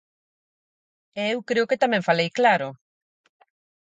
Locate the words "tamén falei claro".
1.83-2.69